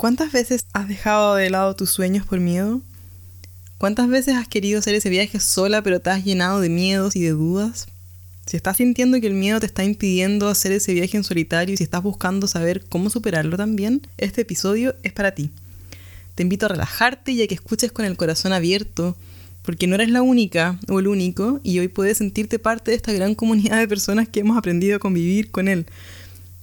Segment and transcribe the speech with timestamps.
[0.00, 2.80] ¿Cuántas veces has dejado de lado tus sueños por miedo?
[3.78, 7.20] ¿Cuántas veces has querido hacer ese viaje sola pero te has llenado de miedos y
[7.22, 7.88] de dudas?
[8.46, 11.76] Si estás sintiendo que el miedo te está impidiendo hacer ese viaje en solitario y
[11.76, 15.50] si estás buscando saber cómo superarlo también, este episodio es para ti.
[16.36, 19.16] Te invito a relajarte y a que escuches con el corazón abierto,
[19.62, 23.12] porque no eres la única o el único y hoy puedes sentirte parte de esta
[23.12, 25.86] gran comunidad de personas que hemos aprendido a convivir con él.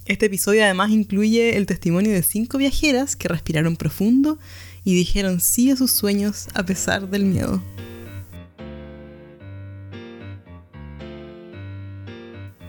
[0.06, 4.38] Este episodio además incluye el testimonio de cinco viajeras que respiraron profundo
[4.84, 7.60] y dijeron sí a sus sueños a pesar del miedo.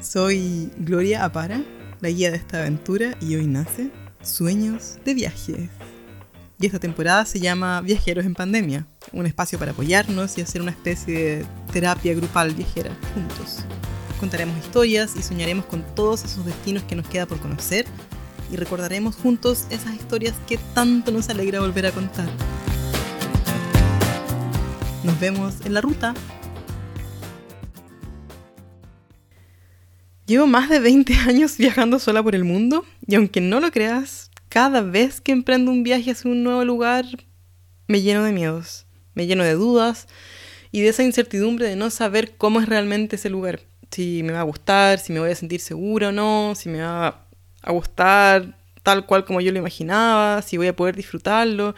[0.02, 1.62] Soy Gloria Apara,
[2.00, 3.92] la guía de esta aventura, y hoy nace
[4.24, 5.70] Sueños de Viajes.
[6.60, 10.72] Y esta temporada se llama Viajeros en Pandemia, un espacio para apoyarnos y hacer una
[10.72, 13.64] especie de terapia grupal viajera juntos.
[14.20, 17.86] Contaremos historias y soñaremos con todos esos destinos que nos queda por conocer
[18.52, 22.28] y recordaremos juntos esas historias que tanto nos alegra volver a contar.
[25.04, 26.16] Nos vemos en la ruta.
[30.26, 34.32] Llevo más de 20 años viajando sola por el mundo y aunque no lo creas,
[34.50, 37.06] cada vez que emprendo un viaje hacia un nuevo lugar
[37.88, 40.08] me lleno de miedos, me lleno de dudas
[40.72, 44.42] y de esa incertidumbre de no saber cómo es realmente ese lugar si me va
[44.42, 47.26] a gustar, si me voy a sentir seguro o no, si me va
[47.62, 51.76] a gustar tal cual como yo lo imaginaba, si voy a poder disfrutarlo,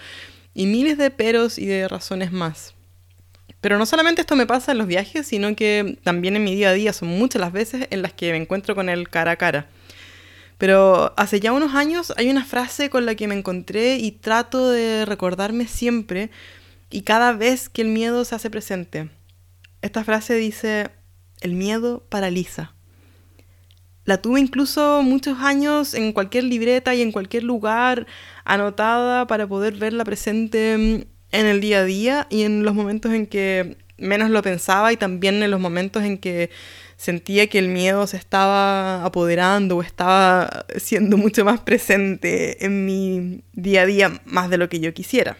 [0.53, 2.75] y miles de peros y de razones más.
[3.61, 6.69] Pero no solamente esto me pasa en los viajes, sino que también en mi día
[6.69, 9.35] a día son muchas las veces en las que me encuentro con él cara a
[9.37, 9.67] cara.
[10.59, 14.69] Pero hace ya unos años hay una frase con la que me encontré y trato
[14.69, 16.29] de recordarme siempre
[16.89, 19.09] y cada vez que el miedo se hace presente.
[19.81, 20.91] Esta frase dice,
[21.41, 22.73] el miedo paraliza.
[24.05, 28.07] La tuve incluso muchos años en cualquier libreta y en cualquier lugar
[28.43, 33.13] anotada para poder verla presente mm, en el día a día y en los momentos
[33.13, 36.49] en que menos lo pensaba y también en los momentos en que
[36.97, 43.43] sentía que el miedo se estaba apoderando o estaba siendo mucho más presente en mi
[43.53, 45.37] día a día más de lo que yo quisiera.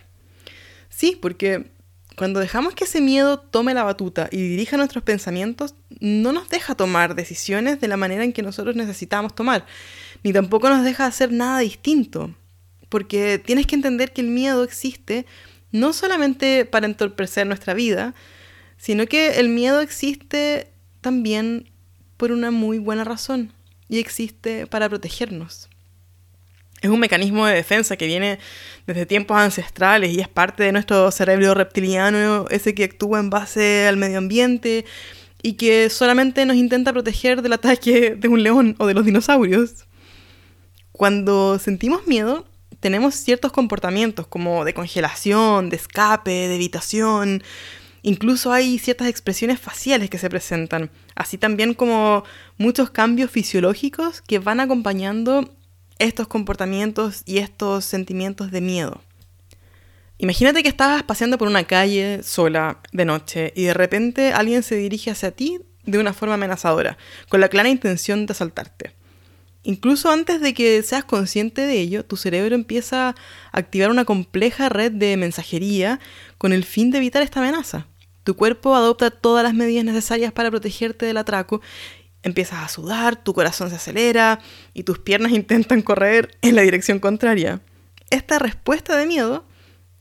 [0.90, 1.72] Sí, porque
[2.20, 6.76] cuando dejamos que ese miedo tome la batuta y dirija nuestros pensamientos, no nos deja
[6.76, 9.66] tomar decisiones de la manera en que nosotros necesitamos tomar,
[10.22, 12.36] ni tampoco nos deja hacer nada distinto,
[12.90, 15.26] porque tienes que entender que el miedo existe
[15.72, 18.14] no solamente para entorpecer nuestra vida,
[18.76, 21.72] sino que el miedo existe también
[22.18, 23.54] por una muy buena razón
[23.88, 25.69] y existe para protegernos.
[26.82, 28.40] Es un mecanismo de defensa que viene
[28.88, 33.88] desde tiempos ancestrales y es parte de nuestro cerebro reptiliano, ese que actúa en base
[33.88, 34.86] al medio ambiente
[35.42, 39.86] y que solamente nos intenta proteger del ataque de un león o de los dinosaurios.
[40.92, 42.46] Cuando sentimos miedo,
[42.80, 47.44] tenemos ciertos comportamientos como de congelación, de escape, de evitación.
[48.02, 52.24] Incluso hay ciertas expresiones faciales que se presentan, así también como
[52.58, 55.54] muchos cambios fisiológicos que van acompañando
[56.00, 59.02] estos comportamientos y estos sentimientos de miedo.
[60.18, 64.76] Imagínate que estabas paseando por una calle sola de noche y de repente alguien se
[64.76, 66.98] dirige hacia ti de una forma amenazadora,
[67.30, 68.96] con la clara intención de asaltarte.
[69.64, 73.16] Incluso antes de que seas consciente de ello, tu cerebro empieza a
[73.52, 76.00] activar una compleja red de mensajería
[76.38, 77.88] con el fin de evitar esta amenaza.
[78.24, 81.62] Tu cuerpo adopta todas las medidas necesarias para protegerte del atraco
[82.24, 84.40] empiezas a sudar, tu corazón se acelera
[84.74, 87.62] y tus piernas intentan correr en la dirección contraria.
[88.10, 89.46] Esta respuesta de miedo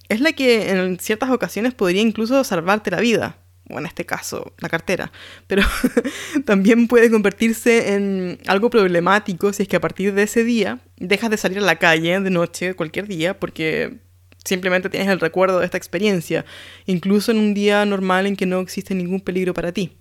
[0.08, 3.36] es la que en ciertas ocasiones podría incluso salvarte la vida,
[3.68, 5.12] o en este caso la cartera,
[5.46, 5.62] pero
[6.46, 11.30] también puede convertirse en algo problemático si es que a partir de ese día dejas
[11.30, 13.98] de salir a la calle de noche, cualquier día, porque
[14.44, 16.46] simplemente tienes el recuerdo de esta experiencia,
[16.86, 19.98] incluso en un día normal en que no existe ningún peligro para ti.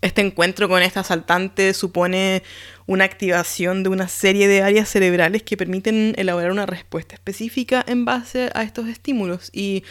[0.00, 2.44] Este encuentro con este asaltante supone
[2.86, 8.04] una activación de una serie de áreas cerebrales que permiten elaborar una respuesta específica en
[8.04, 9.50] base a estos estímulos.
[9.52, 9.82] Y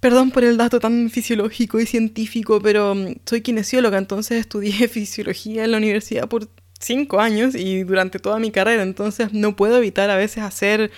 [0.00, 5.64] perdón por el dato tan fisiológico y científico, pero mm, soy kinesióloga, entonces estudié fisiología
[5.64, 6.48] en la universidad por
[6.80, 10.90] cinco años y durante toda mi carrera, entonces no puedo evitar a veces hacer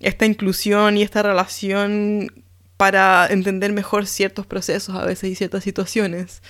[0.00, 2.32] esta inclusión y esta relación
[2.76, 6.42] para entender mejor ciertos procesos a veces y ciertas situaciones.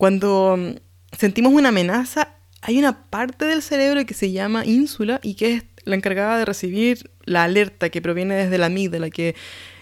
[0.00, 0.76] Cuando mm,
[1.14, 5.64] sentimos una amenaza, hay una parte del cerebro que se llama ínsula y que es
[5.84, 9.34] la encargada de recibir la alerta que proviene desde la amígdala, que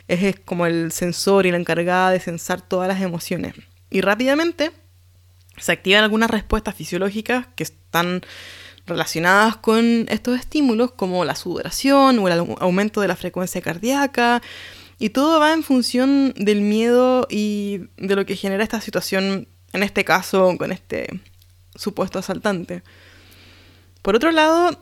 [0.08, 3.54] es, como el sensor y la encargada de sensar todas las emociones.
[3.90, 4.72] Y rápidamente
[5.56, 8.22] se activan algunas respuestas fisiológicas que están
[8.86, 14.42] relacionadas con estos estímulos como la sudoración o el aumento de la frecuencia cardíaca.
[14.98, 19.82] Y todo va en función del miedo y de lo que genera esta situación, en
[19.82, 21.08] este caso, con este
[21.74, 22.82] supuesto asaltante.
[24.02, 24.78] Por otro lado,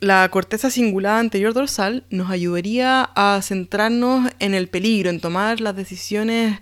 [0.00, 5.74] la corteza cingulada anterior dorsal nos ayudaría a centrarnos en el peligro, en tomar las
[5.74, 6.60] decisiones,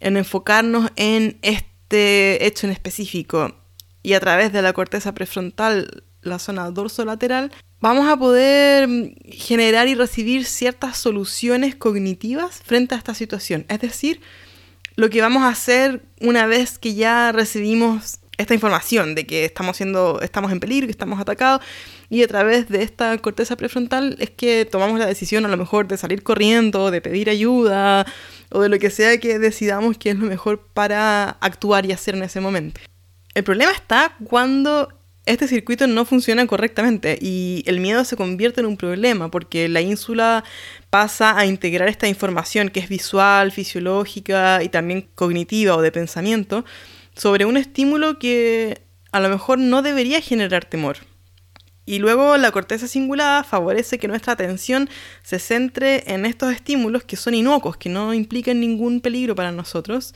[0.00, 3.56] en enfocarnos en este hecho en específico.
[4.02, 7.50] Y a través de la corteza prefrontal, la zona dorsolateral,
[7.80, 8.88] vamos a poder
[9.30, 13.64] generar y recibir ciertas soluciones cognitivas frente a esta situación.
[13.68, 14.20] Es decir,
[14.98, 19.76] lo que vamos a hacer una vez que ya recibimos esta información de que estamos
[19.76, 21.64] siendo, estamos en peligro, que estamos atacados,
[22.10, 25.86] y a través de esta corteza prefrontal es que tomamos la decisión a lo mejor
[25.86, 28.06] de salir corriendo, de pedir ayuda,
[28.50, 32.16] o de lo que sea que decidamos que es lo mejor para actuar y hacer
[32.16, 32.80] en ese momento.
[33.34, 34.97] El problema está cuando
[35.28, 39.82] este circuito no funciona correctamente y el miedo se convierte en un problema porque la
[39.82, 40.42] ínsula
[40.88, 46.64] pasa a integrar esta información que es visual, fisiológica y también cognitiva o de pensamiento
[47.14, 48.80] sobre un estímulo que
[49.12, 50.96] a lo mejor no debería generar temor.
[51.84, 54.88] Y luego la corteza cingulada favorece que nuestra atención
[55.22, 60.14] se centre en estos estímulos que son inocuos, que no implican ningún peligro para nosotros.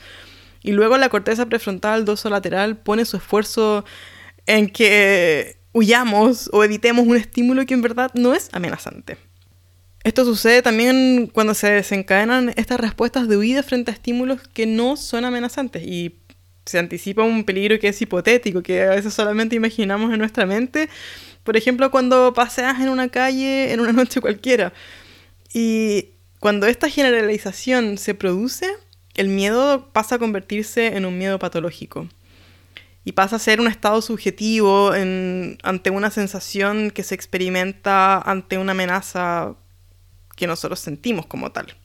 [0.63, 3.85] Y luego la corteza prefrontal dorsolateral pone su esfuerzo
[4.45, 9.17] en que huyamos o evitemos un estímulo que en verdad no es amenazante.
[10.03, 14.97] Esto sucede también cuando se desencadenan estas respuestas de huida frente a estímulos que no
[14.97, 16.17] son amenazantes y
[16.65, 20.89] se anticipa un peligro que es hipotético, que a veces solamente imaginamos en nuestra mente.
[21.43, 24.73] Por ejemplo, cuando paseas en una calle en una noche cualquiera.
[25.53, 26.09] Y
[26.39, 28.73] cuando esta generalización se produce,
[29.15, 32.09] el miedo pasa a convertirse en un miedo patológico.
[33.05, 38.71] Y pasa a ser un estado subjetivo ante una sensación que se experimenta ante una
[38.71, 39.55] amenaza
[40.35, 41.75] que nosotros sentimos como tal.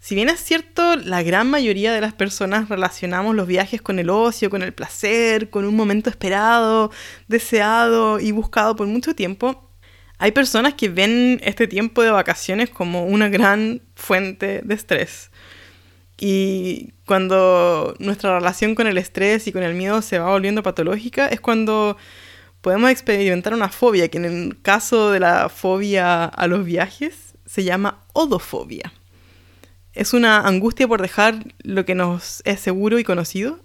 [0.00, 4.10] Si bien es cierto, la gran mayoría de las personas relacionamos los viajes con el
[4.10, 6.90] ocio, con el placer, con un momento esperado,
[7.26, 9.70] deseado y buscado por mucho tiempo,
[10.18, 15.30] hay personas que ven este tiempo de vacaciones como una gran fuente de estrés.
[16.18, 21.28] Y cuando nuestra relación con el estrés y con el miedo se va volviendo patológica,
[21.28, 21.96] es cuando
[22.60, 27.64] podemos experimentar una fobia, que en el caso de la fobia a los viajes se
[27.64, 28.92] llama odofobia.
[29.92, 33.60] Es una angustia por dejar lo que nos es seguro y conocido,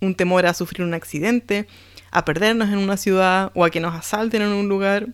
[0.00, 1.66] un temor a sufrir un accidente,
[2.10, 5.08] a perdernos en una ciudad o a que nos asalten en un lugar.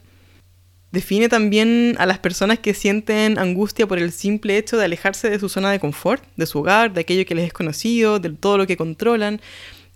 [0.93, 5.39] Define también a las personas que sienten angustia por el simple hecho de alejarse de
[5.39, 8.59] su zona de confort, de su hogar, de aquello que les es conocido, de todo
[8.59, 9.41] lo que controlan.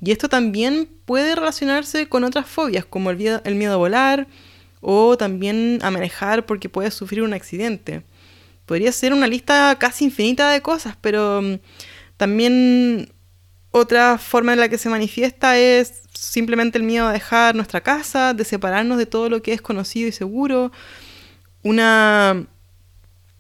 [0.00, 4.29] Y esto también puede relacionarse con otras fobias, como el miedo, a volar
[4.81, 8.02] o también a manejar porque puedes sufrir un accidente
[8.67, 11.55] podría ser una lista casi infinita de cosas, pero mm,
[12.17, 13.12] también
[13.76, 18.32] otra forma en la que se manifiesta es simplemente el miedo a dejar nuestra casa,
[18.32, 20.70] de separarnos de todo lo que es conocido y seguro,
[21.64, 22.46] una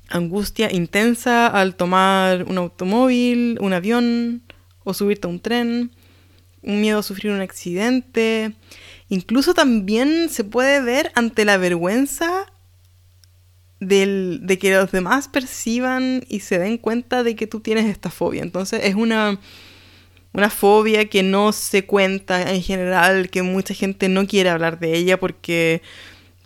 [0.08, 4.42] angustia intensa al tomar un automóvil, un avión
[4.82, 5.92] o subirte a un tren,
[6.62, 8.56] un miedo a sufrir un accidente.
[9.08, 12.46] Incluso también se puede ver ante la vergüenza
[13.78, 18.42] de que los demás perciban y se den cuenta de que tú tienes esta fobia.
[18.42, 19.38] Entonces es una,
[20.34, 24.94] una fobia que no se cuenta en general, que mucha gente no quiere hablar de
[24.94, 25.80] ella porque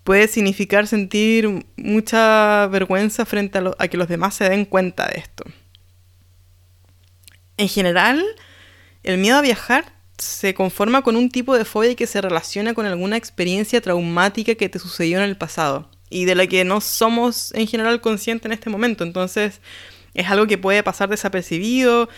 [0.05, 5.19] puede significar sentir mucha vergüenza frente a, a que los demás se den cuenta de
[5.19, 5.45] esto.
[7.57, 8.23] En general,
[9.03, 12.85] el miedo a viajar se conforma con un tipo de fobia que se relaciona con
[12.85, 17.55] alguna experiencia traumática que te sucedió en el pasado y de la que no somos
[17.55, 19.03] en general conscientes en este momento.
[19.05, 19.61] Entonces
[20.15, 22.09] es algo que puede pasar desapercibido,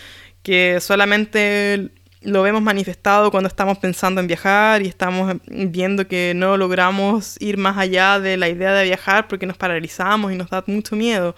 [0.43, 1.91] que solamente
[2.23, 7.57] lo vemos manifestado cuando estamos pensando en viajar y estamos viendo que no logramos ir
[7.57, 11.35] más allá de la idea de viajar porque nos paralizamos y nos da mucho miedo.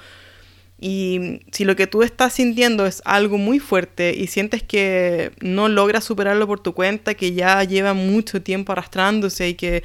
[0.80, 5.68] Y si lo que tú estás sintiendo es algo muy fuerte y sientes que no
[5.68, 9.84] logras superarlo por tu cuenta, que ya lleva mucho tiempo arrastrándose y que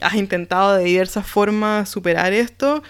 [0.00, 2.82] has intentado de diversas formas superar esto,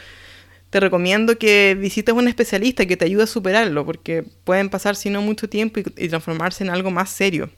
[0.70, 4.96] te recomiendo que visites a un especialista que te ayude a superarlo, porque pueden pasar
[4.96, 7.50] si no mucho tiempo y, transformarse en algo más serio.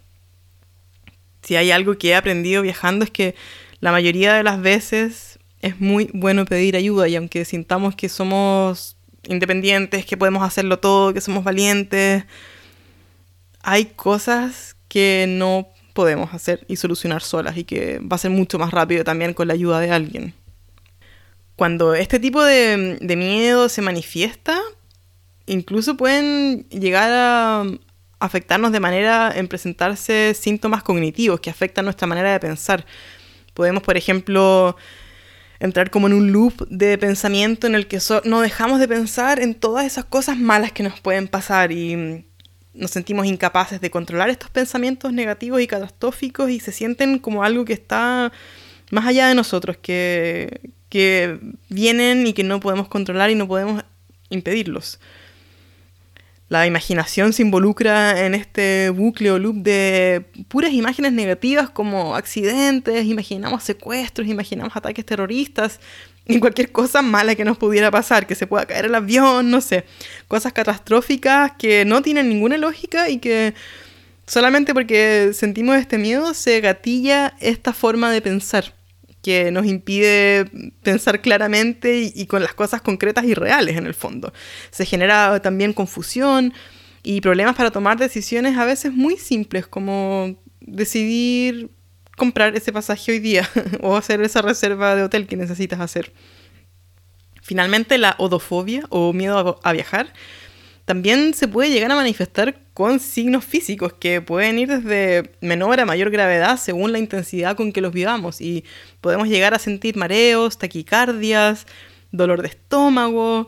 [1.43, 3.35] Si hay algo que he aprendido viajando es que
[3.81, 8.97] la mayoría de las veces es muy bueno pedir ayuda y aunque sintamos que somos
[9.25, 12.25] independientes, que podemos hacerlo todo, que somos valientes,
[13.63, 18.59] hay cosas que no podemos hacer y solucionar solas y que va a ser mucho
[18.59, 20.35] más rápido también con la ayuda de alguien.
[21.61, 24.59] Cuando este tipo de, miedo se manifiesta,
[25.45, 27.67] incluso pueden llegar a
[28.19, 32.87] afectarnos de manera en presentarse síntomas cognitivos que afectan nuestra manera de pensar.
[33.53, 34.75] Podemos, por ejemplo,
[35.59, 39.55] entrar como en un loop de pensamiento en el que no dejamos de pensar en
[39.55, 42.25] todas esas cosas malas que nos pueden pasar y
[42.73, 47.67] nos sentimos incapaces de controlar estos pensamientos negativos y catastróficos y se sienten como algo
[47.67, 48.33] que está
[48.91, 51.39] más allá de nosotros, que, que
[51.71, 53.83] vienen y que no podemos controlar y no podemos
[54.29, 55.01] impedirlos.
[56.51, 63.07] La imaginación se involucra en este bucle o loop de puras imágenes negativas como accidentes,
[63.07, 65.79] imaginamos secuestros, imaginamos ataques terroristas
[66.27, 69.61] y cualquier cosa mala que nos pudiera pasar, que se pueda caer el avión, no
[69.61, 69.85] sé,
[70.27, 73.55] cosas catastróficas que no tienen ninguna lógica y que
[74.27, 78.75] solamente porque sentimos este miedo se gatilla esta forma de pensar
[79.23, 80.47] que nos impide
[80.83, 84.33] pensar claramente y, con las cosas concretas y reales en el fondo.
[84.71, 86.55] Se genera también confusión
[87.03, 91.71] y problemas para tomar decisiones a veces muy simples como decidir
[92.17, 93.49] comprar ese pasaje hoy día
[93.81, 96.13] o hacer esa reserva de hotel que necesitas hacer.
[97.43, 100.13] Finalmente, la odofobia o miedo a viajar
[100.91, 105.87] también se puede llegar a manifestar con signos físicos que pueden ir desde menor a
[105.87, 108.41] mayor gravedad según la intensidad con que los vivamos.
[108.41, 108.65] Y
[109.01, 111.69] podemos llegar a sentir mareos, taquicardias,
[112.11, 113.47] dolor de estómago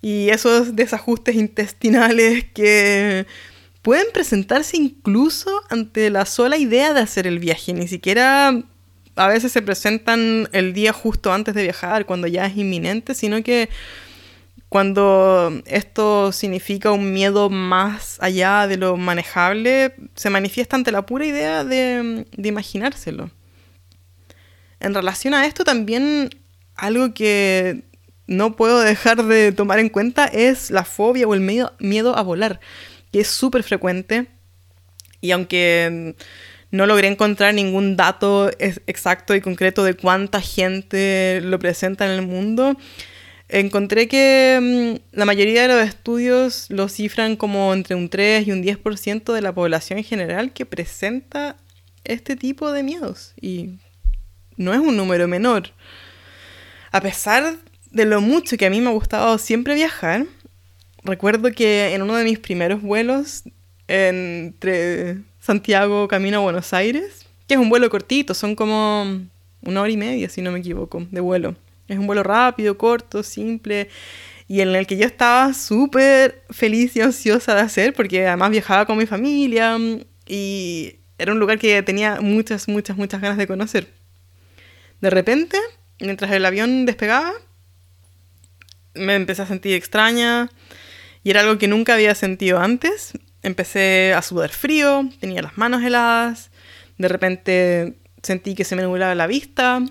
[0.00, 3.26] y esos desajustes intestinales que
[3.82, 8.62] pueden presentarse incluso ante la sola idea de hacer el viaje, ni siquiera
[9.16, 13.42] a veces se presentan el día justo antes de viajar, cuando ya es inminente, sino
[13.42, 13.70] que
[14.76, 21.24] cuando esto significa un miedo más allá de lo manejable, se manifiesta ante la pura
[21.24, 23.30] idea de, imaginárselo.
[24.78, 26.28] En relación a esto también
[26.74, 27.84] algo que
[28.26, 32.20] no puedo dejar de tomar en cuenta es la fobia o el miedo, miedo a
[32.20, 32.60] volar,
[33.12, 34.26] que es súper frecuente
[35.22, 36.16] y aunque
[36.70, 42.26] no logré encontrar ningún dato exacto y concreto de cuánta gente lo presenta en el
[42.26, 42.76] mundo,
[43.48, 48.52] Encontré que mm, la mayoría de los estudios lo cifran como entre un 3 y
[48.52, 51.56] un 10% de la población en general que presenta
[52.04, 53.34] este tipo de miedos.
[53.40, 53.78] Y
[54.56, 55.70] no es un número menor.
[56.90, 57.56] A pesar
[57.90, 60.26] de lo mucho que a mí me ha gustado siempre viajar,
[61.04, 63.44] recuerdo que en uno de mis primeros vuelos
[63.86, 69.20] entre Santiago camino a Buenos Aires, que es un vuelo cortito, son como
[69.62, 71.54] una hora y media, si no me equivoco, de vuelo
[71.88, 73.88] es un vuelo rápido, corto, simple
[74.48, 78.86] y en el que yo estaba súper feliz y ansiosa de hacer porque además viajaba
[78.86, 79.76] con mi familia
[80.26, 83.88] y era un lugar que tenía muchas, muchas, muchas ganas de conocer.
[85.00, 85.58] De repente,
[86.00, 87.32] mientras el avión despegaba,
[88.94, 90.48] me empecé a sentir extraña
[91.24, 93.12] y era algo que nunca había sentido antes.
[93.42, 96.50] Empecé a sudar frío, tenía las manos heladas,
[96.98, 99.82] de repente sentí que se me nublaba la vista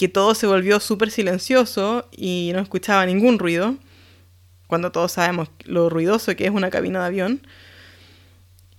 [0.00, 3.76] que todo se volvió súper silencioso y no escuchaba ningún ruido,
[4.66, 7.46] cuando todos sabemos lo ruidoso que es una cabina de avión.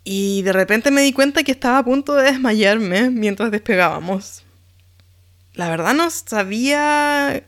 [0.04, 4.42] Y de repente me di cuenta que estaba a punto de desmayarme mientras despegábamos.
[5.54, 7.44] La verdad no sabía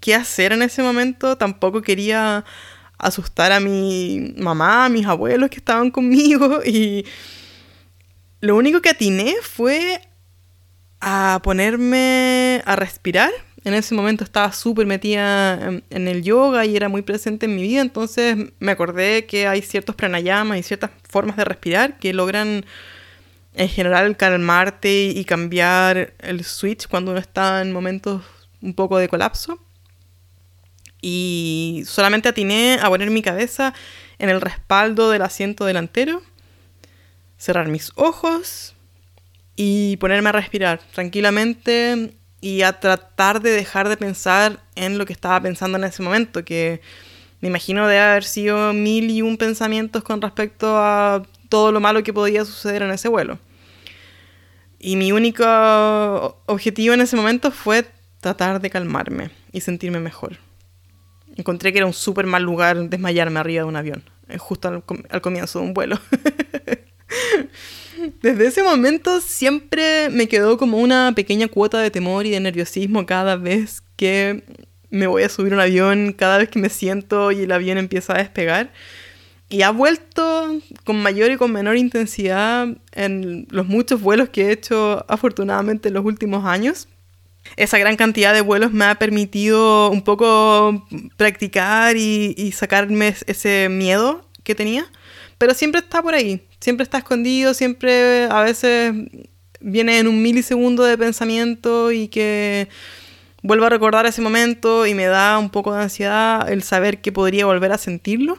[0.00, 2.46] qué hacer en ese momento, tampoco quería
[2.96, 7.04] asustar a mi mamá, a mis abuelos que estaban conmigo y
[8.40, 10.00] lo único que atiné fue
[11.00, 13.30] a ponerme a respirar.
[13.64, 17.62] En ese momento estaba súper metida en, el yoga y era muy presente en mi
[17.62, 22.64] vida, entonces me acordé que hay ciertos pranayamas y ciertas formas de respirar que logran
[23.54, 28.22] en general calmarte y cambiar el switch cuando uno está en momentos
[28.62, 29.58] un poco de colapso.
[31.00, 33.74] Y solamente atiné a poner mi cabeza
[34.18, 36.22] en el respaldo del asiento delantero,
[37.36, 38.74] cerrar mis ojos
[39.60, 45.12] y ponerme a respirar tranquilamente y a tratar de dejar de pensar en lo que
[45.12, 46.80] estaba pensando en ese momento, que
[47.40, 52.04] me imagino debe haber sido mil y un pensamientos con respecto a todo lo malo
[52.04, 53.40] que podía suceder en ese vuelo.
[54.78, 55.42] Y mi único
[56.46, 57.84] objetivo en ese momento fue
[58.20, 60.38] tratar de calmarme y sentirme mejor.
[61.34, 64.84] Encontré que era un súper mal lugar desmayarme arriba de un avión, eh, justo al,
[65.10, 65.98] al comienzo de un vuelo.
[68.22, 73.06] Desde ese momento siempre me quedó como una pequeña cuota de temor y de nerviosismo
[73.06, 74.44] cada vez que
[74.90, 78.14] me voy a subir un avión, cada vez que me siento y el avión empieza
[78.14, 78.72] a despegar.
[79.50, 84.52] Y ha vuelto con mayor y con menor intensidad en los muchos vuelos que he
[84.52, 86.88] hecho afortunadamente en los últimos años.
[87.56, 90.86] Esa gran cantidad de vuelos me ha permitido un poco
[91.16, 94.86] practicar y, sacarme ese miedo que tenía,
[95.38, 98.94] pero siempre está por ahí, siempre está escondido, siempre a veces
[99.60, 102.68] viene en un milisegundo de pensamiento y que
[103.42, 107.12] vuelvo a recordar ese momento y me da un poco de ansiedad el saber que
[107.12, 108.38] podría volver a sentirlo.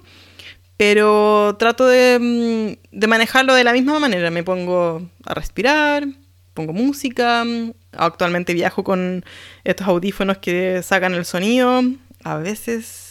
[0.77, 4.31] Pero trato de, mm, de, manejarlo de la misma manera.
[4.31, 6.07] Me pongo a respirar,
[6.53, 7.43] pongo música.
[7.91, 9.25] Actualmente viajo con
[9.65, 11.81] estos audífonos que sacan el sonido.
[12.23, 13.08] A veces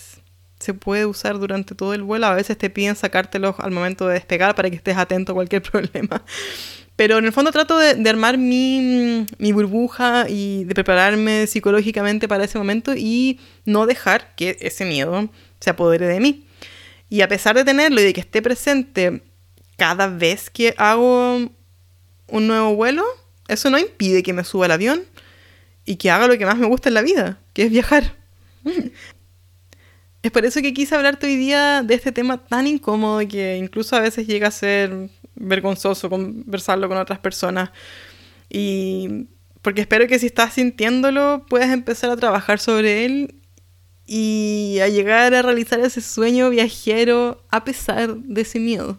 [0.59, 2.27] se puede usar durante todo el vuelo.
[2.27, 5.62] A veces te piden sacártelos al momento de despegar para que estés atento a cualquier
[5.71, 6.23] problema.
[6.97, 12.45] Pero en el fondo trato de, armar mi, mi, burbuja y de prepararme psicológicamente para
[12.45, 15.29] ese momento y no dejar que ese miedo
[15.61, 16.45] se apodere de mí.
[17.09, 19.23] Y a pesar de tenerlo y de que esté presente
[19.77, 21.37] cada vez que hago
[22.27, 23.05] un nuevo vuelo,
[23.47, 25.05] eso no impide que me suba al avión
[25.85, 28.17] y que haga lo que más me gusta en la vida, que es viajar.
[30.29, 33.97] Es por eso que quise hablarte hoy día de este tema tan incómodo que incluso
[33.97, 37.71] a veces llega a ser vergonzoso conversarlo con otras personas.
[38.51, 39.27] Y
[39.63, 43.37] porque espero que si estás sintiéndolo puedas empezar a trabajar sobre él
[44.05, 48.99] y a llegar a realizar ese sueño viajero a pesar de ese miedo.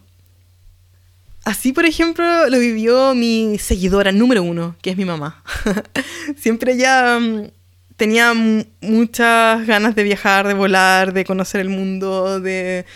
[1.44, 5.44] Así, por ejemplo, lo vivió mi seguidora número uno, que es mi mamá.
[6.36, 7.59] Siempre ya mm,
[8.00, 8.32] tenía
[8.80, 12.86] muchas ganas de viajar, de volar, de conocer el mundo, de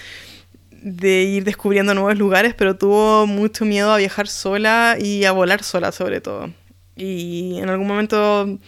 [0.73, 5.93] ir descubriendo nuevos lugares, pero tuvo mucho miedo a viajar sola y a volar sola
[5.93, 6.51] sobre todo.
[6.97, 8.59] Y en algún momento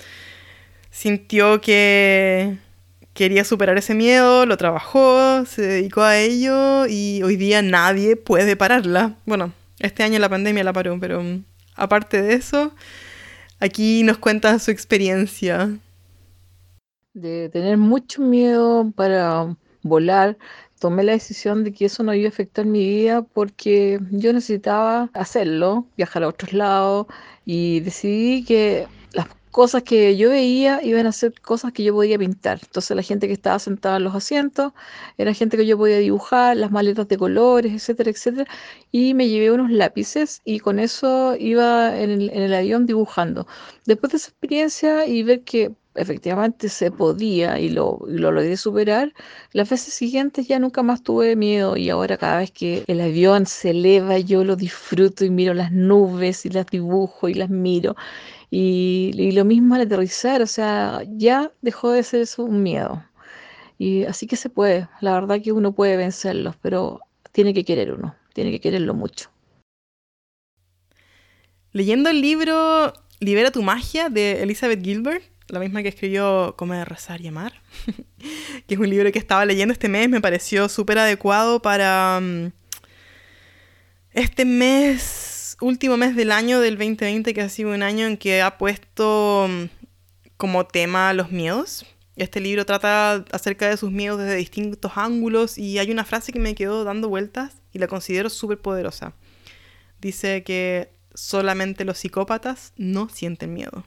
[0.90, 2.58] sintió que
[3.14, 8.56] quería superar ese miedo, lo trabajó, se dedicó a ello y hoy día nadie puede
[8.56, 9.14] pararla.
[9.24, 11.24] Bueno, este año la pandemia la paró, pero
[11.76, 12.74] aparte de eso,
[13.58, 15.70] aquí nos cuenta su experiencia.
[17.16, 20.36] De tener mucho miedo para volar,
[20.78, 25.08] tomé la decisión de que eso no iba a afectar mi vida porque yo necesitaba
[25.14, 27.06] hacerlo, viajar a otros lados
[27.46, 32.18] y decidí que las cosas que yo veía iban a ser cosas que yo podía
[32.18, 32.60] pintar.
[32.62, 34.74] Entonces la gente que estaba sentada en los asientos
[35.16, 38.50] era gente que yo podía dibujar, las maletas de colores, etcétera, etcétera.
[38.92, 43.46] Y me llevé unos lápices y con eso iba en el, en el avión dibujando.
[43.86, 49.12] Después de esa experiencia y ver que efectivamente se podía y lo, lo logré superar,
[49.52, 53.46] las veces siguientes ya nunca más tuve miedo y ahora cada vez que el avión
[53.46, 57.96] se eleva yo lo disfruto y miro las nubes y las dibujo y las miro.
[58.50, 63.02] Y, y lo mismo al aterrizar, o sea, ya dejó de ser eso un miedo.
[63.78, 67.00] Y así que se puede, la verdad que uno puede vencerlos, pero
[67.32, 69.30] tiene que querer uno, tiene que quererlo mucho.
[71.72, 77.20] Leyendo el libro Libera tu magia de Elizabeth Gilbert, la misma que escribió Comer, Rezar
[77.20, 77.62] y Amar,
[78.66, 82.52] que es un libro que estaba leyendo este mes, me pareció súper adecuado para mm,
[84.12, 88.42] este mes, último mes del año del 2020, que ha sido un año en que
[88.42, 89.64] ha puesto mm,
[90.36, 91.86] como tema los miedos.
[92.16, 96.38] Este libro trata acerca de sus miedos desde distintos ángulos y hay una frase que
[96.38, 99.12] me quedó dando vueltas y la considero súper poderosa.
[100.00, 103.84] Dice que solamente los psicópatas no sienten miedo.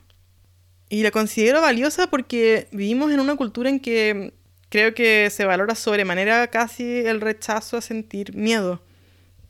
[0.90, 4.34] Y la considero valiosa porque vivimos en una cultura en que
[4.70, 8.82] creo que se valora sobremanera casi el rechazo a sentir miedo.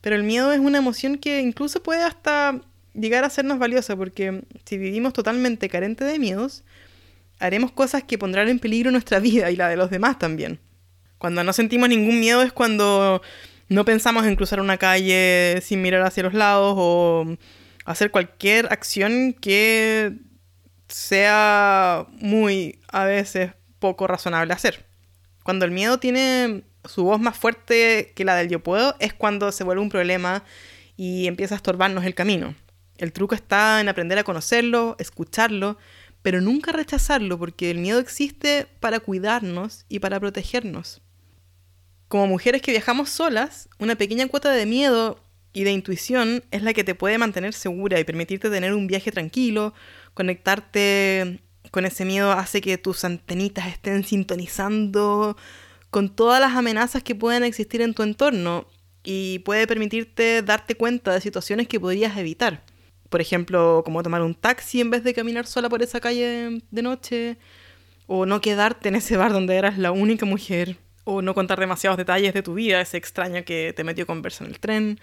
[0.01, 2.61] Pero el miedo es una emoción que incluso puede hasta
[2.93, 6.63] llegar a sernos valiosa porque si vivimos totalmente carente de miedos,
[7.39, 10.59] haremos cosas que pondrán en peligro nuestra vida y la de los demás también.
[11.17, 13.23] Cuando no sentimos ningún miedo es cuando
[13.67, 17.35] no pensamos en cruzar una calle sin mirar hacia los lados o
[17.85, 20.13] hacer cualquier acción que
[20.91, 24.85] sea muy a veces poco razonable hacer.
[25.43, 29.51] Cuando el miedo tiene su voz más fuerte que la del yo puedo, es cuando
[29.51, 30.43] se vuelve un problema
[30.95, 32.55] y empieza a estorbarnos el camino.
[32.97, 35.77] El truco está en aprender a conocerlo, escucharlo,
[36.21, 41.01] pero nunca rechazarlo, porque el miedo existe para cuidarnos y para protegernos.
[42.07, 45.23] Como mujeres que viajamos solas, una pequeña cuota de miedo
[45.53, 49.11] y de intuición es la que te puede mantener segura y permitirte tener un viaje
[49.11, 49.73] tranquilo,
[50.13, 55.37] conectarte con ese miedo hace que tus antenitas estén sintonizando
[55.89, 58.65] con todas las amenazas que pueden existir en tu entorno
[59.03, 62.63] y puede permitirte darte cuenta de situaciones que podrías evitar.
[63.09, 66.81] Por ejemplo, como tomar un taxi en vez de caminar sola por esa calle de
[66.81, 67.37] noche,
[68.07, 71.97] o no quedarte en ese bar donde eras la única mujer, o no contar demasiados
[71.97, 74.99] detalles de tu vida, ese extraño que te metió conversa en el tren,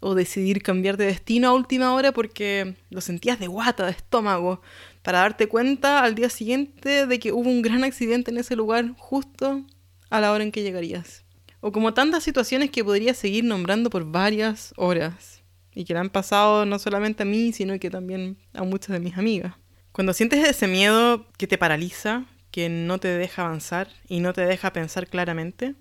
[0.00, 4.60] o decidir cambiar de destino a última hora porque lo sentías de guata, de estómago,
[5.02, 8.92] para darte cuenta al día siguiente de que hubo un gran accidente en ese lugar
[8.96, 9.64] justo
[10.10, 11.24] a la hora en que llegarías.
[11.60, 15.42] O como tantas situaciones que podría seguir nombrando por varias horas
[15.74, 19.00] y que le han pasado no solamente a mí, sino que también a muchas de
[19.00, 19.54] mis amigas.
[19.92, 24.42] Cuando sientes ese miedo que te paraliza, que no te deja avanzar y no te
[24.42, 25.74] deja pensar claramente,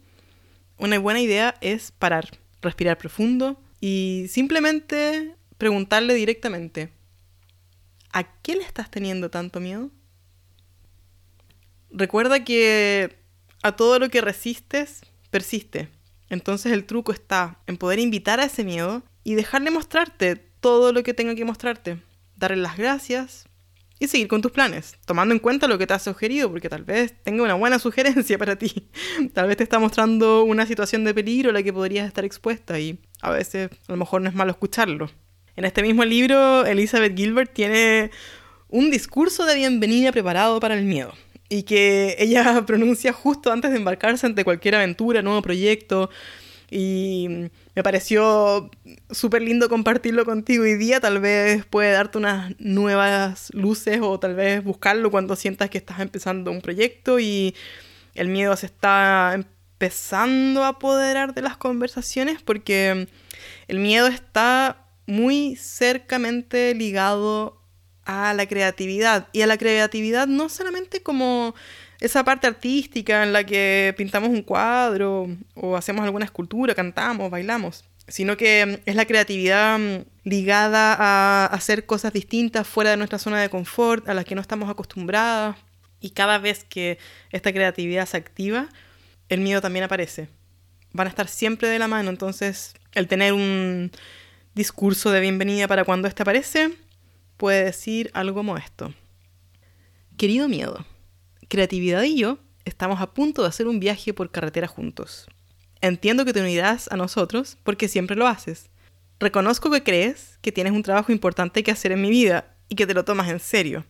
[0.78, 2.30] una buena idea es parar,
[2.62, 6.90] respirar profundo y simplemente preguntarle directamente,
[8.12, 9.92] ¿a qué le estás teniendo tanto miedo?
[11.92, 13.16] Recuerda que
[13.62, 15.90] a todo lo que resistes, persiste.
[16.30, 21.04] Entonces el truco está en poder invitar a ese miedo y dejarle mostrarte todo lo
[21.04, 22.02] que tenga que mostrarte.
[22.36, 23.48] Darle las gracias
[24.00, 26.86] y seguir con tus planes, tomando en cuenta lo que te ha sugerido, porque tal
[26.86, 28.90] vez tenga una buena sugerencia para ti.
[29.36, 32.80] Tal vez te está mostrando una situación de peligro a la que podrías estar expuesta
[32.80, 35.10] y a veces a lo mejor no es malo escucharlo.
[35.56, 38.12] En este mismo libro, Elizabeth Gilbert tiene
[38.70, 41.14] un discurso de bienvenida preparado para el miedo
[41.50, 46.10] y que ella pronuncia justo antes de embarcarse ante cualquier aventura, nuevo proyecto.
[46.70, 47.28] Y
[47.76, 48.72] me pareció
[49.12, 51.00] súper lindo compartirlo contigo hoy día.
[51.00, 56.00] Tal vez puede darte unas nuevas luces o tal vez buscarlo cuando sientas que estás
[56.00, 57.56] empezando un proyecto y
[58.16, 59.40] el miedo se está
[59.76, 63.08] empezando a apoderar de las conversaciones porque
[63.68, 67.62] el miedo está muy cercamente ligado
[68.06, 69.28] a la creatividad.
[69.34, 71.56] Y a la creatividad no solamente como
[72.00, 77.84] esa parte artística en la que pintamos un cuadro o hacemos alguna escultura, cantamos, bailamos,
[78.08, 79.80] sino que es la creatividad
[80.24, 84.42] ligada a hacer cosas distintas fuera de nuestra zona de confort, a las que no
[84.42, 85.58] estamos acostumbradas.
[86.00, 86.98] Y cada vez que
[87.32, 88.70] esta creatividad se activa,
[89.30, 90.30] el miedo también aparece.
[90.94, 93.92] Van a estar siempre de la mano, entonces el tener un
[94.54, 96.74] discurso de bienvenida para cuando este aparece
[97.38, 98.94] puede decir algo como esto.
[100.18, 100.86] Querido miedo,
[101.50, 105.28] creatividad y yo estamos a punto de hacer un viaje por carretera juntos.
[105.82, 108.70] Entiendo que te unirás a nosotros porque siempre lo haces.
[109.20, 112.88] Reconozco que crees que tienes un trabajo importante que hacer en mi vida y que
[112.88, 113.86] te lo tomas en serio.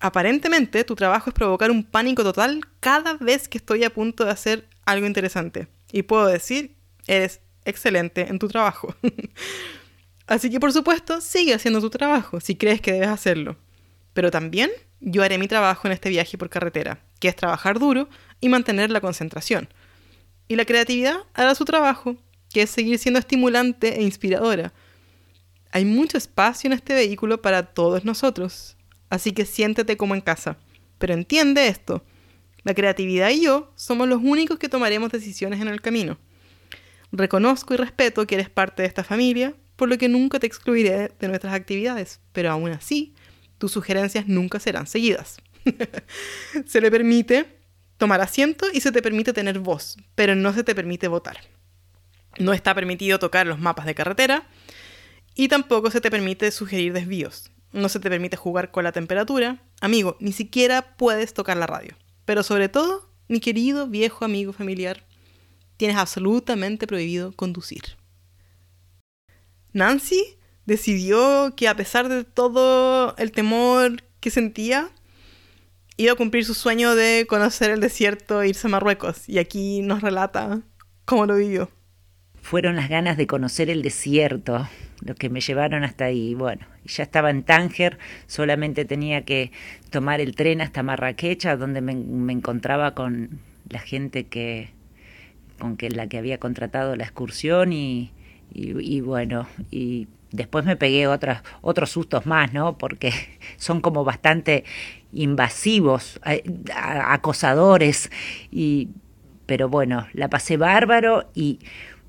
[0.00, 4.30] Aparentemente tu trabajo es provocar un pánico total cada vez que estoy a punto de
[4.30, 5.68] hacer algo interesante.
[5.92, 6.74] Y puedo decir,
[7.06, 8.94] eres excelente en tu trabajo.
[10.26, 13.58] Así que por supuesto, sigue haciendo tu trabajo si crees que debes hacerlo.
[14.14, 18.08] Pero también yo haré mi trabajo en este viaje por carretera, que es trabajar duro
[18.40, 19.68] y mantener la concentración.
[20.48, 22.16] Y la creatividad hará su trabajo,
[22.52, 24.72] que es seguir siendo estimulante e inspiradora.
[25.72, 28.76] Hay mucho espacio en este vehículo para todos nosotros,
[29.10, 30.56] así que siéntete como en casa.
[30.98, 32.04] Pero entiende esto,
[32.62, 36.18] la creatividad y yo somos los únicos que tomaremos decisiones en el camino.
[37.12, 41.10] Reconozco y respeto que eres parte de esta familia por lo que nunca te excluiré
[41.18, 43.14] de nuestras actividades, pero aún así,
[43.56, 45.38] tus sugerencias nunca serán seguidas.
[46.66, 47.46] se le permite
[47.96, 51.38] tomar asiento y se te permite tener voz, pero no se te permite votar.
[52.38, 54.46] No está permitido tocar los mapas de carretera
[55.34, 57.50] y tampoco se te permite sugerir desvíos.
[57.72, 59.62] No se te permite jugar con la temperatura.
[59.80, 61.96] Amigo, ni siquiera puedes tocar la radio.
[62.24, 65.04] Pero sobre todo, mi querido viejo amigo familiar,
[65.76, 67.96] tienes absolutamente prohibido conducir.
[69.72, 74.90] Nancy decidió que a pesar de todo el temor que sentía,
[75.96, 79.28] iba a cumplir su sueño de conocer el desierto e irse a Marruecos.
[79.28, 80.62] Y aquí nos relata
[81.04, 81.70] cómo lo vivió.
[82.42, 84.66] Fueron las ganas de conocer el desierto
[85.00, 86.34] lo que me llevaron hasta ahí.
[86.34, 89.52] Bueno, ya estaba en Tánger, solamente tenía que
[89.90, 91.92] tomar el tren hasta Marrakech, donde me,
[92.32, 94.70] encontraba con la gente que
[95.58, 98.12] con que la que había contratado la excursión y,
[98.52, 102.78] y, bueno, y después me pegué otros sustos más, ¿no?
[102.78, 103.12] Porque
[103.58, 104.64] son como bastante
[105.12, 106.42] invasivos, eh,
[106.74, 108.10] acosadores,
[108.50, 108.88] y,
[109.44, 111.58] pero bueno, la pasé bárbaro y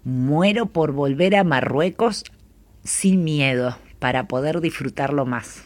[0.03, 2.23] muero por volver a Marruecos
[2.83, 5.63] sin miedo, para poder disfrutarlo más.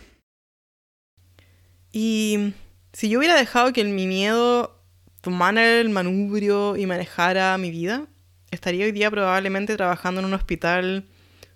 [1.92, 2.54] Y
[2.92, 4.82] si yo hubiera dejado que mi miedo
[5.22, 8.08] tomara el manubrio y manejara mi vida,
[8.52, 11.06] estaría hoy día probablemente trabajando en un hospital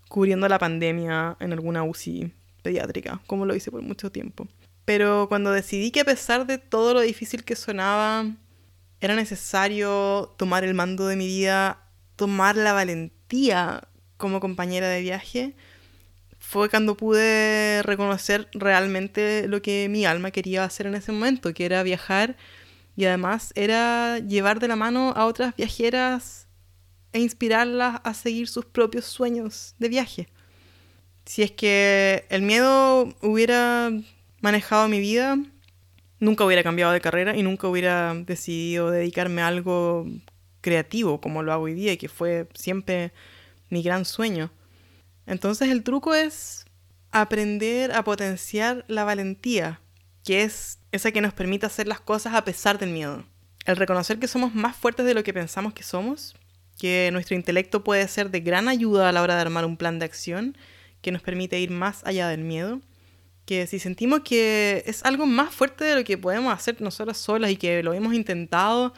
[0.07, 4.47] cubriendo la pandemia en alguna UCI pediátrica, como lo hice por mucho tiempo.
[4.85, 8.25] Pero cuando decidí que a pesar de todo lo difícil que sonaba,
[9.01, 11.88] era necesario tomar el mando de mi vida,
[12.19, 15.55] tomar la valentía como compañera de viaje,
[16.37, 21.63] fue cuando pude reconocer realmente lo que mi alma quería hacer en ese momento, que
[21.63, 22.35] era viajar
[22.97, 26.47] y además era llevar de la mano a otras viajeras
[27.13, 30.27] e inspirarlas a seguir sus propios sueños de viaje.
[31.23, 33.91] Si es que el miedo hubiera
[34.41, 35.37] manejado mi vida,
[36.19, 40.05] nunca hubiera cambiado de carrera y nunca hubiera decidido dedicarme a algo
[40.61, 43.11] creativo como lo hago hoy día y que fue siempre
[43.69, 44.51] mi gran sueño.
[45.25, 46.65] Entonces el truco es
[47.11, 49.81] aprender a potenciar la valentía,
[50.23, 53.25] que es esa que nos permite hacer las cosas a pesar del miedo.
[53.65, 56.35] El reconocer que somos más fuertes de lo que pensamos que somos,
[56.79, 59.99] que nuestro intelecto puede ser de gran ayuda a la hora de armar un plan
[59.99, 60.57] de acción
[61.01, 62.81] que nos permite ir más allá del miedo,
[63.45, 67.51] que si sentimos que es algo más fuerte de lo que podemos hacer nosotras solas
[67.51, 68.93] y que lo hemos intentado,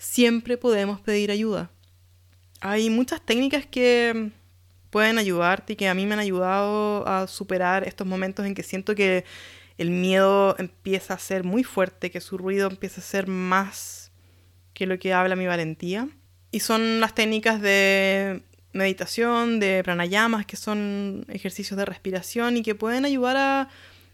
[0.00, 1.70] siempre podemos pedir ayuda.
[2.62, 4.30] Hay muchas técnicas que
[4.88, 8.62] pueden ayudarte y que a mí me han ayudado a superar estos momentos en que
[8.62, 9.24] siento que
[9.76, 14.10] el miedo empieza a ser muy fuerte, que su ruido empieza a ser más
[14.72, 16.08] que lo que habla mi valentía.
[16.50, 22.74] Y son las técnicas de meditación, de pranayamas, que son ejercicios de respiración y que
[22.74, 23.68] pueden ayudar a,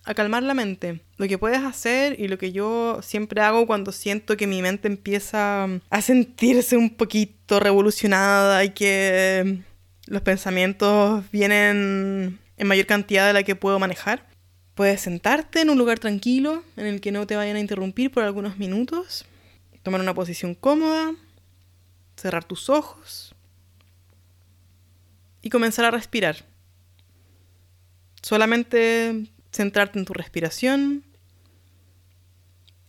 [0.07, 1.01] a, calmar la mente.
[1.17, 4.89] Lo que puedes hacer y lo que yo siempre hago cuando siento que mi mente
[4.89, 9.59] empieza a sentirse un poquito revolucionada y que
[10.07, 14.27] los pensamientos vienen en mayor cantidad de la que puedo manejar.
[14.75, 18.23] Puedes sentarte en un lugar tranquilo en el que no te vayan a interrumpir por
[18.23, 19.25] algunos minutos,
[19.83, 21.15] tomar una posición cómoda,
[22.17, 23.35] cerrar tus ojos
[25.43, 26.45] y comenzar a respirar.
[28.23, 31.05] Solamente centrarte en tu respiración.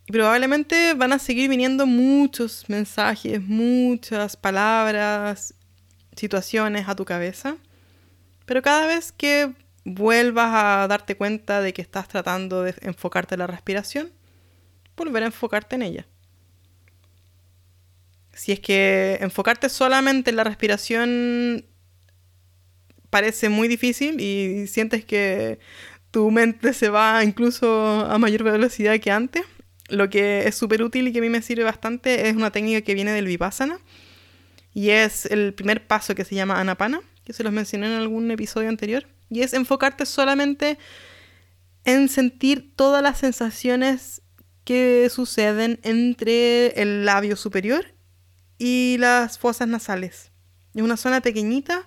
[0.05, 5.53] Y probablemente van a seguir viniendo muchos mensajes, muchas palabras
[6.15, 7.57] situaciones a tu cabeza,
[8.45, 9.53] pero cada vez que
[9.83, 14.11] vuelvas a darte cuenta de que estás tratando de enfocarte en la respiración,
[14.95, 16.07] volver a enfocarte en ella.
[18.33, 21.65] Si es que enfocarte solamente en la respiración
[23.09, 25.59] parece muy difícil y sientes que
[26.17, 29.43] tu mente se va incluso a mayor velocidad que antes,
[29.87, 32.81] lo que es súper útil y que a mí me sirve bastante es una técnica
[32.81, 33.77] que viene del Vipassana,
[34.73, 38.31] y es el primer paso que se llama Anapana, que se los mencioné en algún
[38.31, 39.05] episodio anterior.
[39.29, 40.79] Y es enfocarte solamente
[41.85, 44.23] en sentir todas las sensaciones
[44.63, 47.93] que suceden entre el labio superior
[48.57, 50.31] y las fosas nasales.
[50.73, 51.85] Es una zona pequeñita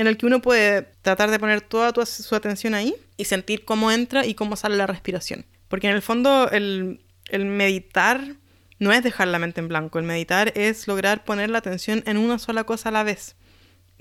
[0.00, 3.90] en la que uno puede tratar de poner toda su atención ahí y sentir cómo
[3.90, 5.46] entra y cómo sale la respiración.
[5.68, 8.36] Porque en el fondo el, el meditar
[8.78, 9.98] no es dejar la mente en blanco.
[9.98, 13.36] El meditar es lograr poner la atención en una sola cosa a la vez.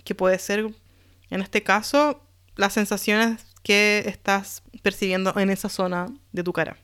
[0.03, 0.67] Que puede ser,
[1.29, 2.21] en este caso,
[2.55, 6.77] las sensaciones que estás percibiendo en esa zona de tu cara.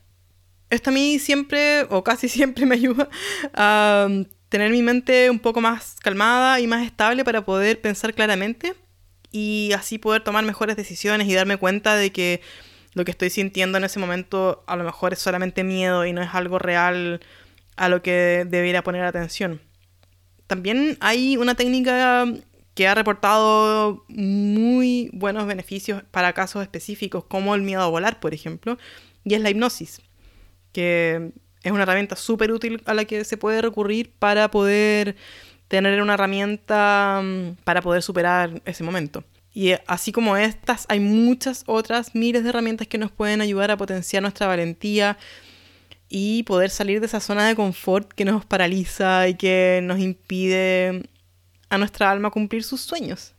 [0.70, 3.08] Esto a mí siempre, o casi siempre, me ayuda
[3.52, 4.08] a
[4.48, 8.74] tener mi mente un poco más calmada y más estable para poder pensar claramente
[9.32, 12.40] y así poder tomar mejores decisiones y darme cuenta de que
[12.94, 16.22] lo que estoy sintiendo en ese momento a lo mejor es solamente miedo y no
[16.22, 17.20] es algo real
[17.76, 19.60] a lo que debiera poner atención.
[20.46, 22.26] También hay una técnica
[22.74, 28.34] que ha reportado muy buenos beneficios para casos específicos, como el miedo a volar, por
[28.34, 28.78] ejemplo,
[29.24, 30.02] y es la hipnosis,
[30.72, 35.16] que es una herramienta súper útil a la que se puede recurrir para poder
[35.80, 39.24] tener una herramienta mm, para poder superar ese momento.
[39.54, 43.78] Y así como estas, hay muchas otras miles de herramientas que nos pueden ayudar a
[43.78, 45.16] potenciar nuestra valentía,
[46.14, 51.08] y poder salir de esa zona de confort que nos paraliza y que nos impide
[51.70, 53.32] a nuestra alma cumplir sus sueños.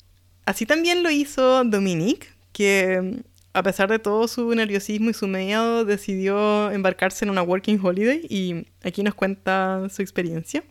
[0.48, 3.22] Así también lo hizo Dominique, que
[3.54, 8.26] a pesar de todo su nerviosismo y su miedo, decidió embarcarse en una working holiday
[8.28, 10.64] y aquí nos cuenta su experiencia.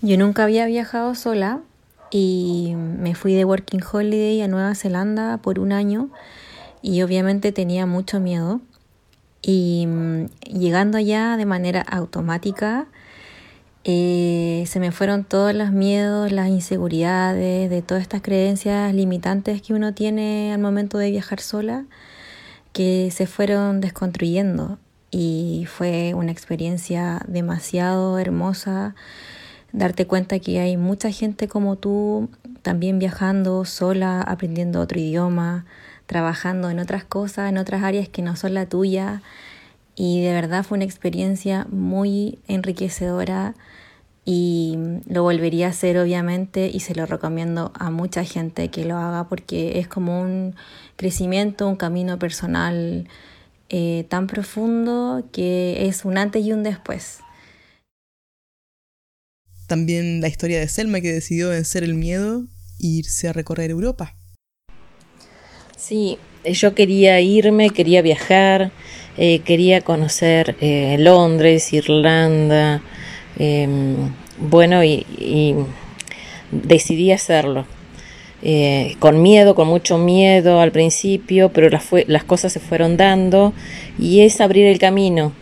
[0.00, 1.60] Yo nunca había viajado sola
[2.10, 6.08] y me fui de working holiday a Nueva Zelanda por un año
[6.82, 8.60] y obviamente tenía mucho miedo
[9.42, 12.86] y mm, llegando allá de manera automática,
[13.84, 19.74] eh, se me fueron todos los miedos, las inseguridades, de todas estas creencias limitantes que
[19.74, 21.86] uno tiene al momento de viajar sola,
[22.72, 24.78] que se fueron desconstruyendo.
[25.10, 28.94] Y fue una experiencia demasiado hermosa
[29.72, 32.28] darte cuenta que hay mucha gente como tú
[32.62, 35.66] también viajando sola, aprendiendo otro idioma,
[36.06, 39.22] trabajando en otras cosas, en otras áreas que no son la tuya.
[39.94, 43.54] Y de verdad fue una experiencia muy enriquecedora
[44.24, 44.76] y
[45.08, 49.24] lo volvería a hacer obviamente y se lo recomiendo a mucha gente que lo haga
[49.28, 50.54] porque es como un
[50.96, 53.08] crecimiento, un camino personal
[53.70, 57.20] eh, tan profundo que es un antes y un después.
[59.68, 62.46] También la historia de Selma que decidió vencer el miedo
[62.80, 64.14] e irse a recorrer Europa.
[65.76, 68.72] Sí, yo quería irme, quería viajar,
[69.18, 72.80] eh, quería conocer eh, Londres, Irlanda,
[73.38, 75.54] em, bueno, y,
[76.50, 77.66] decidí hacerlo.
[78.40, 83.52] Eh, con miedo, con mucho miedo al principio, pero las, cosas se fueron dando
[83.98, 85.34] y es abrir el camino.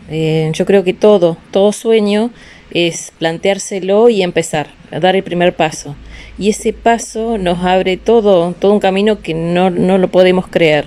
[0.51, 2.31] yo creo que todo, todo sueño
[2.71, 5.95] es planteárselo y empezar, a dar el primer paso.
[6.37, 10.85] Y ese paso nos abre todo, todo un camino que no, no lo podemos creer,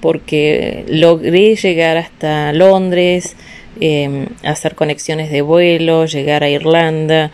[0.00, 3.36] porque logré llegar hasta Londres,
[3.80, 7.30] em, hacer conexiones de vuelo, llegar a Irlanda.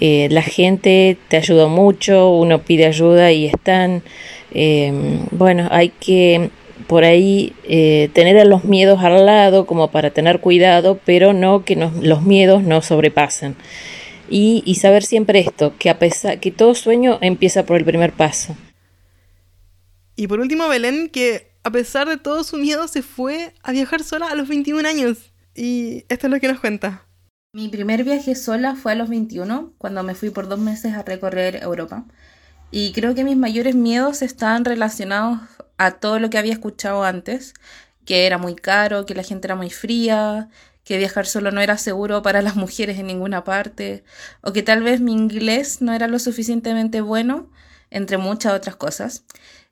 [0.00, 4.02] Eh, la gente te ayuda mucho, uno pide ayuda y están.
[4.52, 6.50] Em, bueno, hay que
[6.88, 11.64] por ahí eh, tener a los miedos al lado como para tener cuidado, pero no
[11.64, 13.54] que los miedos no sobrepasen.
[14.30, 18.12] Y, y, saber siempre esto, que a pesar que todo sueño empieza por el primer
[18.12, 18.56] paso.
[20.16, 24.02] Y por último, Belén, que a pesar de todo su miedo se fue a viajar
[24.02, 25.32] sola a los 21 años.
[25.54, 27.06] Y esto es lo que nos cuenta.
[27.54, 31.02] Mi primer viaje sola fue a los 21, cuando me fui por dos meses a
[31.02, 32.04] recorrer Europa.
[32.70, 35.40] Y creo que mis mayores miedos estaban relacionados
[35.78, 37.54] a todo lo que había escuchado antes,
[38.04, 40.48] que era muy caro, que la gente era muy fría,
[40.84, 44.04] que viajar solo no era seguro para las mujeres en ninguna parte,
[44.42, 47.50] o que tal vez mi inglés no era lo suficientemente bueno,
[47.90, 49.24] entre muchas otras cosas.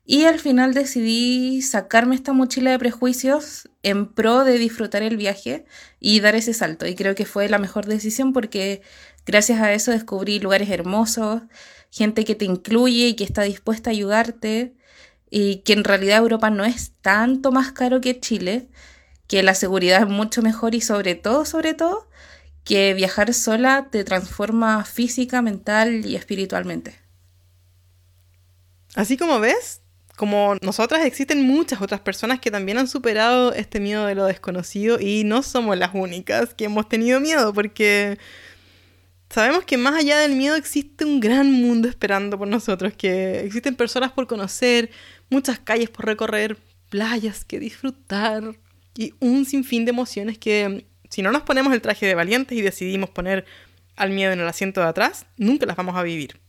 [0.08, 5.64] Y al final decidí sacarme esta mochila de prejuicios en pro de disfrutar el viaje
[5.98, 6.86] y dar ese salto.
[6.86, 8.82] Y creo que fue la mejor decisión porque
[9.26, 11.42] gracias a eso descubrí lugares hermosos,
[11.90, 14.74] gente que te incluye y que está dispuesta a ayudarte,
[15.30, 18.68] y que en realidad Europa no es tanto más caro que Chile,
[19.26, 22.08] que la seguridad es mucho mejor y sobre todo, sobre todo,
[22.64, 26.94] que viajar sola te transforma física, mental y espiritualmente.
[28.94, 29.82] Así como ves,
[30.16, 34.98] como nosotras existen muchas otras personas que también han superado este miedo de lo desconocido
[34.98, 38.18] y no somos las únicas que hemos tenido miedo porque
[39.30, 43.74] sabemos que más allá del miedo existe un gran mundo esperando por nosotros, que existen
[43.76, 44.90] personas por conocer,
[45.30, 46.58] muchas calles por recorrer,
[46.88, 48.56] playas que disfrutar
[48.96, 52.62] y un sinfín de emociones que si no nos ponemos el traje de valientes y
[52.62, 53.44] decidimos poner
[53.96, 56.40] al miedo en el asiento de atrás, nunca las vamos a vivir.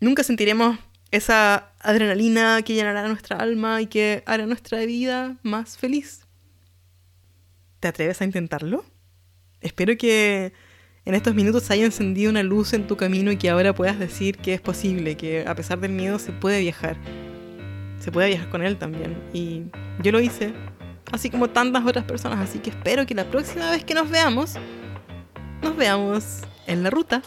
[0.00, 0.78] Nunca sentiremos
[1.10, 6.26] esa adrenalina que llenará nuestra alma y que hará nuestra vida más feliz.
[7.80, 8.84] ¿Te atreves a intentarlo?
[9.60, 10.52] Espero que
[11.04, 14.38] en estos minutos haya encendido una luz en tu camino y que ahora puedas decir
[14.38, 16.96] que es posible, que a pesar del miedo se puede viajar
[18.02, 19.16] se puede viajar con él también.
[19.32, 19.62] Y
[20.02, 20.52] yo lo hice,
[21.12, 24.54] así como tantas otras personas, así que espero que la próxima vez que nos veamos,
[25.62, 27.22] nos veamos en la ruta.